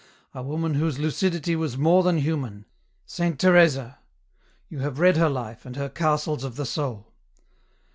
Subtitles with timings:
[0.33, 2.65] a woman whose lucidity was more than human—
[3.15, 3.99] Saint Teresa.
[4.67, 7.13] You have read her Hfe, and her' Castles of the Soul